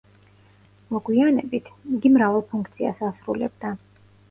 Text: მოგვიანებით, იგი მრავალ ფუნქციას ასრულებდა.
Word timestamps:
მოგვიანებით, 0.93 1.69
იგი 1.99 2.13
მრავალ 2.15 2.47
ფუნქციას 2.55 3.07
ასრულებდა. 3.13 3.79